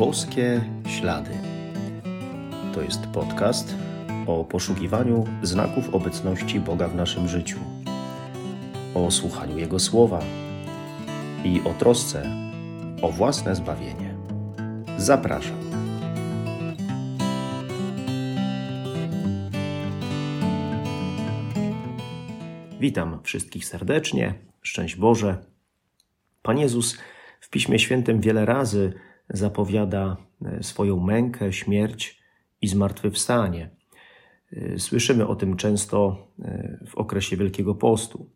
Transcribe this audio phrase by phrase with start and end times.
[0.00, 1.30] Boskie Ślady.
[2.74, 3.74] To jest podcast
[4.26, 7.58] o poszukiwaniu znaków obecności Boga w naszym życiu,
[8.94, 10.20] o słuchaniu Jego słowa
[11.44, 12.22] i o trosce
[13.02, 14.14] o własne zbawienie.
[14.98, 15.60] Zapraszam.
[22.80, 24.34] Witam wszystkich serdecznie.
[24.62, 25.38] Szczęść Boże.
[26.42, 26.98] Pan Jezus
[27.40, 28.92] w Piśmie Świętym wiele razy
[29.30, 32.22] zapowiada e, swoją mękę, śmierć
[32.62, 33.70] i zmartwychwstanie.
[34.52, 38.30] E, słyszymy o tym często e, w okresie Wielkiego Postu.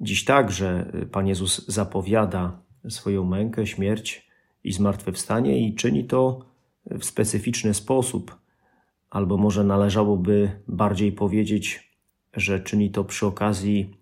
[0.00, 4.30] Dziś także Pan Jezus zapowiada swoją mękę, śmierć
[4.64, 6.44] i zmartwychwstanie i czyni to
[6.86, 8.36] w specyficzny sposób,
[9.10, 11.92] albo może należałoby bardziej powiedzieć,
[12.32, 13.96] że czyni to przy okazji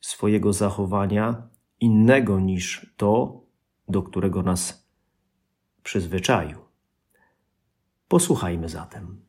[0.00, 1.48] swojego zachowania
[1.80, 3.40] innego niż to,
[3.88, 4.83] do którego nas
[5.84, 6.58] przyzwyczaił.
[8.08, 9.20] Posłuchajmy zatem.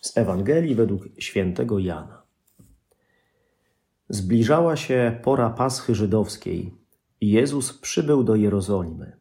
[0.00, 2.22] Z Ewangelii według świętego Jana.
[4.08, 6.74] Zbliżała się pora Paschy Żydowskiej
[7.20, 9.16] i Jezus przybył do Jerozolimy.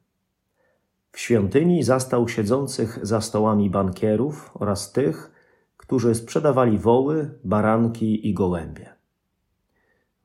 [1.12, 5.32] W świątyni zastał siedzących za stołami bankierów oraz tych,
[5.78, 8.96] którzy sprzedawali woły, baranki i gołębie.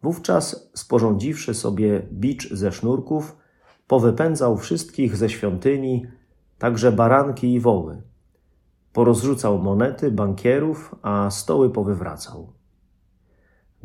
[0.02, 3.36] Wówczas, sporządziwszy sobie bicz ze sznurków,
[3.86, 6.06] powypędzał wszystkich ze świątyni,
[6.58, 8.02] także baranki i woły.
[8.92, 12.52] Porozrzucał monety bankierów, a stoły powywracał.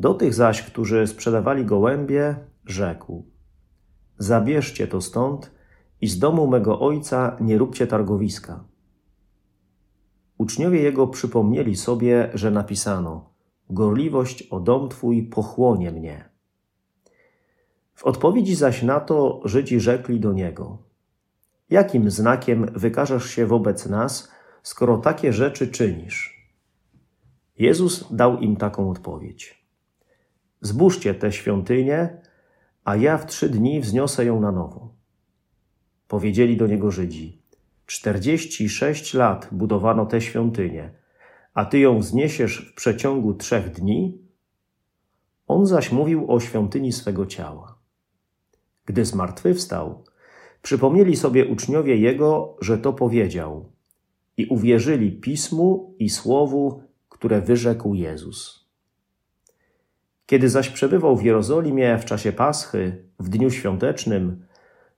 [0.00, 2.36] Do tych zaś, którzy sprzedawali gołębie,
[2.66, 3.24] rzekł:
[4.18, 5.50] Zabierzcie to stąd
[6.00, 8.64] i z domu mego ojca nie róbcie targowiska.
[10.38, 13.30] Uczniowie jego przypomnieli sobie, że napisano:
[13.70, 16.31] Gorliwość o dom twój pochłonie mnie.
[18.02, 20.78] W odpowiedzi zaś na to Żydzi rzekli do niego:
[21.70, 26.48] Jakim znakiem wykażesz się wobec nas, skoro takie rzeczy czynisz?
[27.58, 29.66] Jezus dał im taką odpowiedź:
[30.60, 32.20] Zbóżcie tę świątynię,
[32.84, 34.94] a ja w trzy dni wzniosę ją na nowo.
[36.08, 37.42] Powiedzieli do niego Żydzi:
[37.86, 40.90] Czterdzieści sześć lat budowano tę świątynię,
[41.54, 44.18] a ty ją wzniesiesz w przeciągu trzech dni?
[45.46, 47.81] On zaś mówił o świątyni swego ciała.
[48.86, 50.04] Gdy zmartwychwstał,
[50.62, 53.72] przypomnieli sobie uczniowie Jego, że to powiedział
[54.36, 58.68] i uwierzyli Pismu i Słowu, które wyrzekł Jezus.
[60.26, 64.44] Kiedy zaś przebywał w Jerozolimie w czasie Paschy, w dniu świątecznym,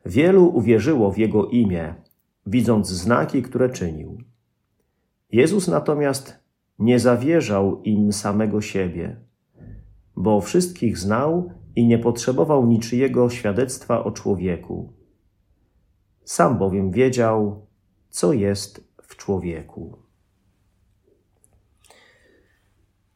[0.06, 1.94] wielu uwierzyło w Jego imię,
[2.46, 4.18] widząc znaki, które czynił.
[5.32, 6.38] Jezus natomiast
[6.78, 9.16] nie zawierzał im samego siebie,
[10.16, 14.92] bo wszystkich znał i nie potrzebował niczyjego świadectwa o człowieku.
[16.24, 17.66] Sam bowiem wiedział,
[18.10, 19.98] co jest w człowieku.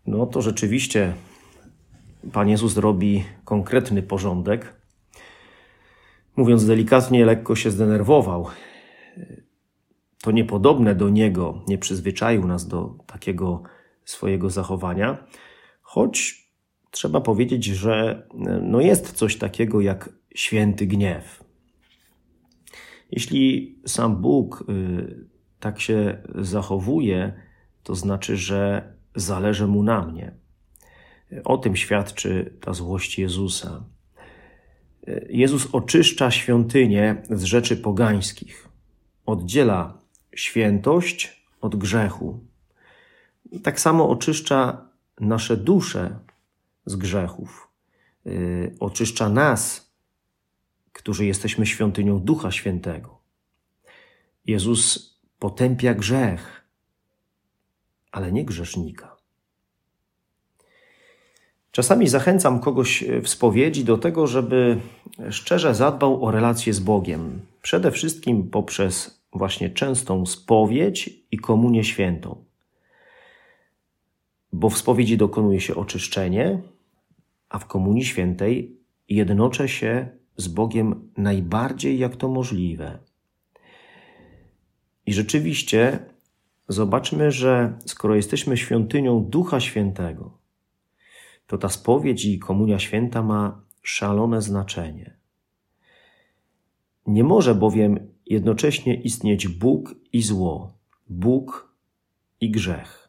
[0.07, 1.15] No to rzeczywiście
[2.33, 4.75] Pan Jezus robi konkretny porządek.
[6.37, 8.47] Mówiąc delikatnie, lekko się zdenerwował.
[10.23, 13.63] To niepodobne do Niego, nie przyzwyczaił nas do takiego
[14.05, 15.27] swojego zachowania,
[15.83, 16.48] choć
[16.91, 21.45] trzeba powiedzieć, że e, no jest coś takiego jak święty gniew.
[23.11, 25.27] Jeśli sam Bóg y,
[25.61, 27.33] tak się zachowuje,
[27.83, 30.33] to znaczy, że zależy mu na mnie.
[31.45, 33.85] O tym świadczy ta złość Jezusa.
[35.07, 38.69] E, Jezus oczyszcza świątynię z rzeczy pogańskich,
[39.27, 39.99] oddziela
[40.35, 42.41] świętość od grzechu.
[43.63, 44.89] Tak samo oczyszcza
[45.21, 46.19] nasze dusze
[46.89, 47.69] z grzechów.
[48.27, 49.91] Y, oczyszcza nas,
[50.93, 53.19] którzy jesteśmy świątynią Ducha Świętego.
[54.47, 56.65] Jezus potępia grzech,
[58.13, 59.17] ale nie grzesznika.
[61.73, 64.81] Czasami zachęcam kogoś w spowiedzi do tego, żeby
[65.31, 72.45] szczerze zadbał o relacje z Bogiem, przede wszystkim poprzez właśnie częstą spowiedź i komunię świętą.
[74.53, 76.63] Bo w spowiedzi dokonuje się oczyszczenie,
[77.49, 78.77] a w Komunii Świętej
[79.09, 82.99] jednoczę się z Bogiem najbardziej jak to możliwe.
[85.07, 85.99] I rzeczywiście
[86.69, 90.39] zobaczmy, że skoro jesteśmy świątynią Ducha Świętego,
[91.47, 95.17] to ta spowiedź i Komunia Święta ma szalone znaczenie.
[97.07, 100.73] Nie może bowiem jednocześnie istnieć Bóg i zło,
[101.09, 101.75] Bóg
[102.41, 103.09] i grzech.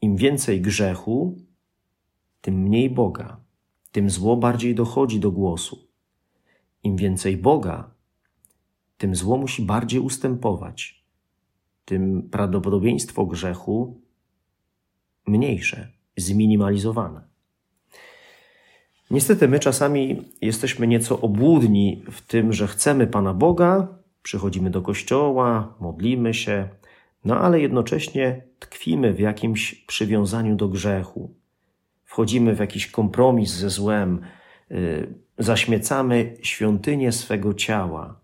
[0.00, 1.38] Im więcej grzechu,
[2.40, 3.42] tym mniej Boga
[3.92, 5.88] tym zło bardziej dochodzi do głosu.
[6.82, 7.90] Im więcej Boga,
[8.98, 11.04] tym zło musi bardziej ustępować,
[11.84, 14.00] tym prawdopodobieństwo grzechu
[15.26, 17.20] mniejsze, zminimalizowane.
[19.10, 23.88] Niestety my czasami jesteśmy nieco obłudni w tym, że chcemy Pana Boga,
[24.22, 26.68] przychodzimy do kościoła, modlimy się,
[27.24, 31.34] no ale jednocześnie tkwimy w jakimś przywiązaniu do grzechu.
[32.12, 34.20] Wchodzimy w jakiś kompromis ze złem,
[34.70, 38.20] yy, zaśmiecamy świątynię swego ciała,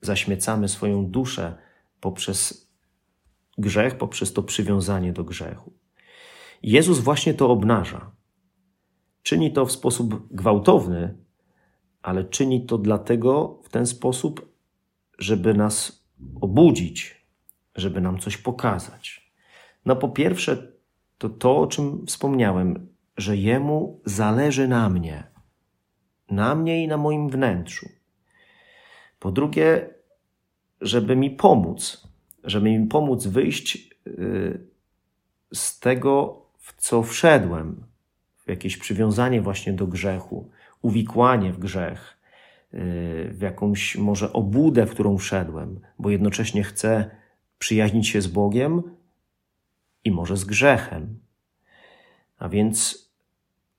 [0.00, 1.58] zaśmiecamy swoją duszę
[2.00, 2.70] poprzez
[3.58, 5.72] grzech, poprzez to przywiązanie do grzechu.
[6.62, 8.10] Jezus właśnie to obnaża.
[9.22, 11.18] Czyni to w sposób gwałtowny,
[12.02, 14.52] ale czyni to dlatego w ten sposób,
[15.18, 16.06] żeby nas
[16.40, 17.26] obudzić,
[17.74, 19.32] żeby nam coś pokazać.
[19.84, 20.72] No po pierwsze,
[21.18, 25.24] to to, o czym wspomniałem, że Jemu zależy na mnie,
[26.30, 27.88] na mnie i na moim wnętrzu.
[29.18, 29.88] Po drugie,
[30.80, 32.08] żeby mi pomóc,
[32.44, 34.66] żeby mi pomóc wyjść y,
[35.54, 37.84] z tego, w co wszedłem,
[38.46, 40.50] w jakieś przywiązanie właśnie do grzechu,
[40.82, 42.18] uwikłanie w grzech,
[42.74, 47.10] y, w jakąś może obudę, w którą wszedłem, bo jednocześnie chcę
[47.58, 48.82] przyjaźnić się z Bogiem
[50.04, 51.18] i może z grzechem.
[52.38, 53.05] A więc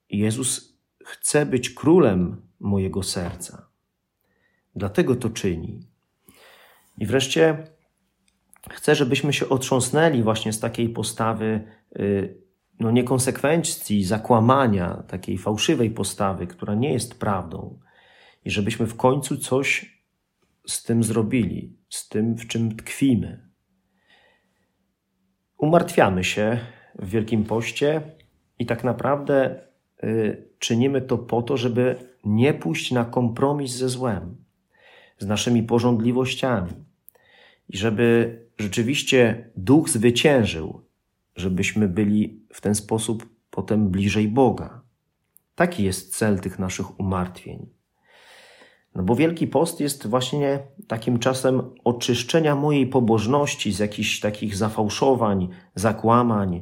[0.09, 3.68] Jezus chce być królem mojego serca.
[4.75, 5.80] Dlatego to czyni.
[6.98, 7.68] I wreszcie
[8.71, 11.63] chcę, żebyśmy się otrząsnęli właśnie z takiej postawy
[12.00, 12.38] y,
[12.80, 17.80] no, niekonsekwencji, zakłamania, takiej fałszywej postawy, która nie jest prawdą,
[18.45, 19.98] i żebyśmy w końcu coś
[20.68, 23.50] z tym zrobili, z tym, w czym tkwimy.
[25.57, 26.60] Umartwiamy się
[26.95, 28.01] w Wielkim Poście
[28.60, 29.67] i tak naprawdę
[30.60, 34.36] czynimy to po to, żeby nie pójść na kompromis ze złem,
[35.20, 36.72] z naszymi porządliwościami
[37.70, 40.82] i żeby rzeczywiście duch zwyciężył,
[41.36, 44.82] żebyśmy byli w ten sposób potem bliżej Boga.
[45.56, 47.70] Taki jest cel tych naszych umartwień.
[48.96, 55.50] No bo Wielki Post jest właśnie takim czasem oczyszczenia mojej pobożności z jakichś takich zafałszowań,
[55.76, 56.62] zakłamań,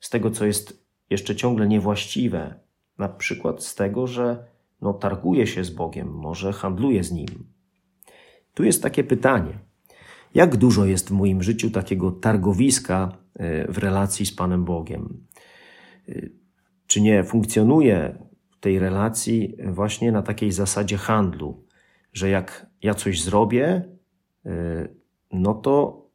[0.00, 2.65] z tego, co jest jeszcze ciągle niewłaściwe.
[2.98, 4.44] Na przykład z tego, że
[4.80, 7.46] no, targuję się z Bogiem, może handluję z Nim.
[8.54, 9.58] Tu jest takie pytanie.
[10.34, 15.26] Jak dużo jest w moim życiu takiego targowiska e, w relacji z Panem Bogiem?
[16.08, 16.12] E,
[16.86, 18.18] czy nie funkcjonuje
[18.50, 21.64] w tej relacji właśnie na takiej zasadzie handlu,
[22.12, 23.88] że jak ja coś zrobię,
[24.46, 24.88] e,
[25.32, 26.06] no to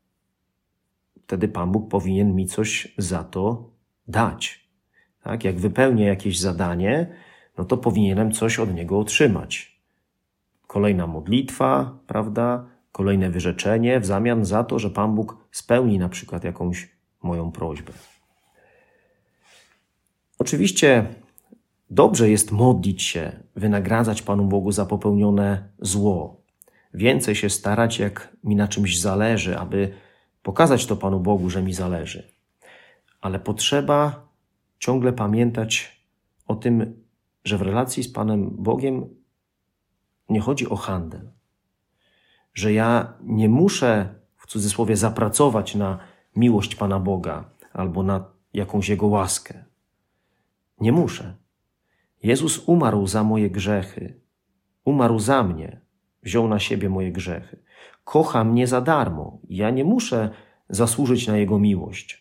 [1.23, 3.71] wtedy Pan Bóg powinien mi coś za to
[4.07, 4.70] dać.
[5.23, 5.43] Tak?
[5.43, 7.07] Jak wypełnię jakieś zadanie,
[7.57, 9.81] no to powinienem coś od Niego otrzymać.
[10.67, 12.65] Kolejna modlitwa, prawda?
[12.91, 16.89] kolejne wyrzeczenie w zamian za to, że Pan Bóg spełni na przykład jakąś
[17.23, 17.93] moją prośbę.
[20.39, 21.05] Oczywiście
[21.89, 26.41] dobrze jest modlić się, wynagradzać Panu Bogu za popełnione zło.
[26.93, 29.93] Więcej się starać, jak mi na czymś zależy, aby
[30.43, 32.31] pokazać to Panu Bogu, że mi zależy.
[33.21, 34.27] Ale potrzeba
[34.81, 36.01] ciągle pamiętać
[36.47, 37.03] o tym,
[37.43, 39.09] że w relacji z Panem Bogiem
[40.29, 41.31] nie chodzi o handel
[42.53, 45.99] że ja nie muszę w cudzysłowie zapracować na
[46.35, 49.65] miłość Pana Boga albo na jakąś Jego łaskę.
[50.79, 51.35] Nie muszę.
[52.23, 54.21] Jezus umarł za moje grzechy.
[54.85, 55.81] Umarł za mnie.
[56.23, 57.59] Wziął na siebie moje grzechy.
[58.03, 59.39] Kocha mnie za darmo.
[59.49, 60.29] Ja nie muszę
[60.69, 62.20] zasłużyć na Jego miłość.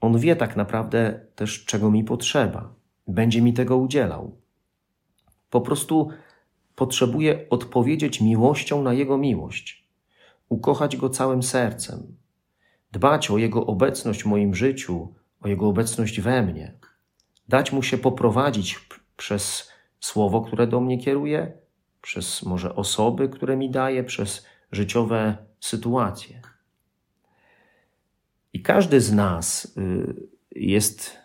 [0.00, 2.74] On wie tak naprawdę też, czego mi potrzeba.
[3.06, 4.36] Będzie mi tego udzielał.
[5.50, 6.08] Po prostu
[6.74, 9.88] potrzebuję odpowiedzieć miłością na Jego miłość,
[10.48, 12.16] ukochać Go całym sercem,
[12.92, 16.74] dbać o Jego obecność w moim życiu, o Jego obecność we mnie,
[17.48, 21.52] dać Mu się poprowadzić przez słowo, które do mnie kieruje,
[22.02, 26.42] przez może osoby, które mi daje, przez życiowe sytuacje.
[28.58, 31.16] I każdy z nas y, jest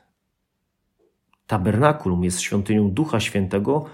[1.47, 3.85] tabernakulum, jest świątynią Ducha Świętego,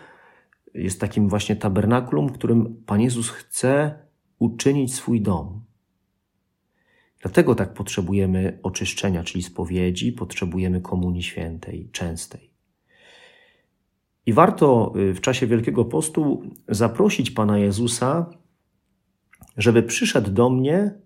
[0.73, 3.99] jest takim właśnie tabernakulum, w którym Pan Jezus chce
[4.39, 5.65] uczynić swój dom.
[7.21, 12.53] Dlatego tak potrzebujemy oczyszczenia, czyli spowiedzi, potrzebujemy komunii świętej, częstej.
[14.25, 18.29] I warto y, w czasie Wielkiego Postu zaprosić Pana Jezusa,
[19.57, 20.99] żeby przyszedł do mnie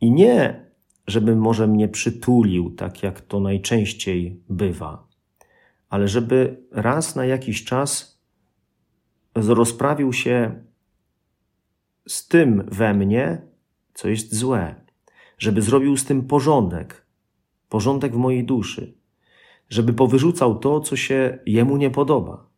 [0.00, 0.69] i nie,
[1.10, 5.08] żeby może mnie przytulił, tak jak to najczęściej bywa,
[5.88, 8.20] ale żeby raz na jakiś czas
[9.34, 10.64] rozprawił się
[12.08, 13.42] z tym we mnie,
[13.94, 14.74] co jest złe,
[15.38, 17.06] żeby zrobił z tym porządek,
[17.68, 18.94] porządek w mojej duszy,
[19.68, 22.50] żeby powyrzucał to, co się jemu nie podoba.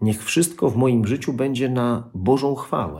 [0.00, 2.98] Niech wszystko w moim życiu będzie na Bożą chwałę.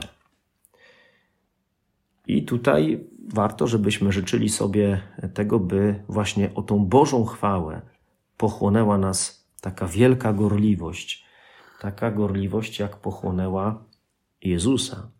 [2.27, 5.01] I tutaj warto, żebyśmy życzyli sobie
[5.33, 7.81] tego, by właśnie o tą Bożą chwałę
[8.37, 11.25] pochłonęła nas taka wielka gorliwość,
[11.81, 13.83] taka gorliwość, jak pochłonęła
[14.41, 15.11] Jezusa.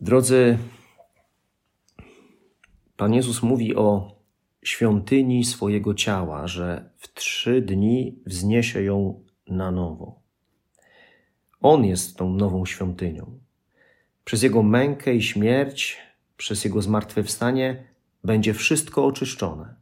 [0.00, 0.58] Drodzy,
[2.96, 4.16] Pan Jezus mówi o
[4.62, 10.22] świątyni swojego ciała, że w trzy dni wzniesie ją na nowo.
[11.60, 13.41] On jest tą nową świątynią.
[14.24, 15.98] Przez Jego mękę i śmierć,
[16.36, 17.84] przez Jego zmartwychwstanie
[18.24, 19.74] będzie wszystko oczyszczone.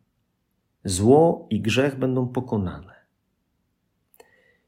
[0.85, 2.95] Zło i grzech będą pokonane.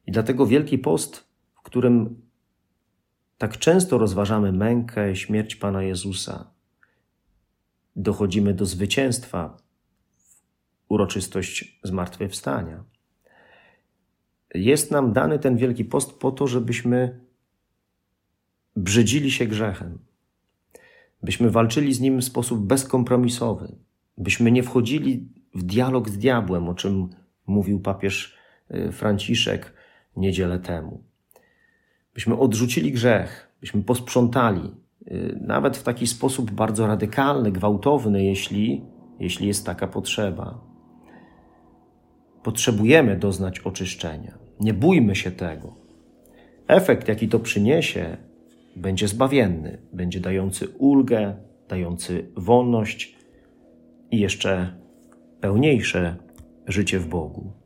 [0.07, 1.25] I dlatego Wielki Post,
[1.55, 2.23] w którym
[3.39, 6.51] tak często rozważamy mękę i śmierć Pana Jezusa,
[7.97, 9.57] dochodzimy do zwycięstwa,
[10.89, 12.85] uroczystość zmartwychwstania.
[14.55, 17.21] Jest nam dany ten Wielki Post po to, żebyśmy
[18.77, 19.99] brzydzili się grzechem,
[21.23, 23.77] byśmy walczyli z nim w sposób bezkompromisowy,
[24.19, 27.09] byśmy nie wchodzili w dialog z diabłem, o czym
[27.47, 28.37] mówił papież
[28.71, 29.75] y, Franciszek
[30.17, 31.05] niedzielę temu.
[32.15, 34.75] Byśmy odrzucili grzech, byśmy posprzątali,
[35.07, 38.85] y, nawet w taki sposób bardzo radykalny, gwałtowny, jeśli,
[39.21, 40.61] jeśli jest taka potrzeba.
[42.43, 44.39] Potrzebujemy doznać oczyszczenia.
[44.61, 45.77] Nie bójmy się tego.
[46.69, 48.17] Efekt, jaki to przyniesie,
[48.77, 51.37] będzie zbawienny, będzie dający ulgę,
[51.69, 53.17] dający wolność
[54.11, 54.75] i jeszcze
[55.41, 56.17] pełniejsze
[56.67, 57.62] życie w Bogu.